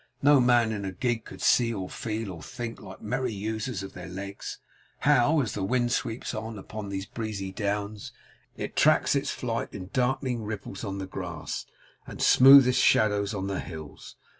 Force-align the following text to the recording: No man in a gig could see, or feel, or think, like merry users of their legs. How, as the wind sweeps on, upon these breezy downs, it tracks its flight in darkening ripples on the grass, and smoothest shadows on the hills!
No 0.23 0.39
man 0.39 0.71
in 0.71 0.83
a 0.83 0.91
gig 0.91 1.25
could 1.25 1.43
see, 1.43 1.71
or 1.71 1.87
feel, 1.87 2.31
or 2.31 2.41
think, 2.41 2.81
like 2.81 3.03
merry 3.03 3.31
users 3.33 3.83
of 3.83 3.93
their 3.93 4.07
legs. 4.07 4.57
How, 5.01 5.41
as 5.41 5.53
the 5.53 5.63
wind 5.63 5.91
sweeps 5.91 6.33
on, 6.33 6.57
upon 6.57 6.89
these 6.89 7.05
breezy 7.05 7.51
downs, 7.51 8.11
it 8.57 8.75
tracks 8.75 9.15
its 9.15 9.29
flight 9.29 9.75
in 9.75 9.91
darkening 9.93 10.41
ripples 10.43 10.83
on 10.83 10.97
the 10.97 11.05
grass, 11.05 11.67
and 12.07 12.19
smoothest 12.19 12.81
shadows 12.81 13.35
on 13.35 13.45
the 13.45 13.59
hills! 13.59 14.15